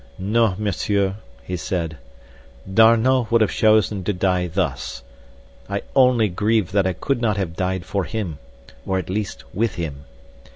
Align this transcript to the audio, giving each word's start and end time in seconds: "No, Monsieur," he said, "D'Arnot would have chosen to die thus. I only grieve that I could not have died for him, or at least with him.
"No, 0.17 0.55
Monsieur," 0.57 1.17
he 1.43 1.55
said, 1.55 1.97
"D'Arnot 2.65 3.29
would 3.29 3.41
have 3.41 3.51
chosen 3.51 4.03
to 4.05 4.13
die 4.13 4.47
thus. 4.47 5.03
I 5.69 5.83
only 5.95 6.27
grieve 6.27 6.71
that 6.71 6.87
I 6.87 6.93
could 6.93 7.21
not 7.21 7.37
have 7.37 7.55
died 7.55 7.85
for 7.85 8.05
him, 8.05 8.39
or 8.83 8.97
at 8.97 9.11
least 9.11 9.43
with 9.53 9.75
him. 9.75 10.05